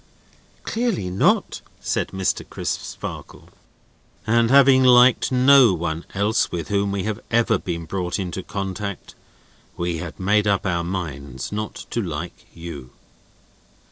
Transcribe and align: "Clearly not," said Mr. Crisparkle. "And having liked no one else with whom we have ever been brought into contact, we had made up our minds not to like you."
"Clearly 0.63 1.11
not," 1.11 1.61
said 1.79 2.07
Mr. 2.07 2.43
Crisparkle. 2.49 3.49
"And 4.25 4.49
having 4.49 4.83
liked 4.83 5.31
no 5.31 5.75
one 5.75 6.05
else 6.15 6.51
with 6.51 6.69
whom 6.69 6.91
we 6.91 7.03
have 7.03 7.19
ever 7.29 7.59
been 7.59 7.85
brought 7.85 8.17
into 8.17 8.41
contact, 8.41 9.13
we 9.77 9.97
had 9.99 10.19
made 10.19 10.47
up 10.47 10.65
our 10.65 10.83
minds 10.83 11.51
not 11.51 11.85
to 11.91 12.01
like 12.01 12.47
you." 12.55 12.89